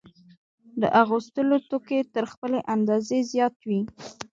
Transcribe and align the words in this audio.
د 0.81 0.83
اغوستلو 1.01 1.55
توکي 1.69 1.99
تر 2.13 2.23
خپلې 2.33 2.59
اندازې 2.75 3.17
زیات 3.31 3.55
وي 3.67 3.81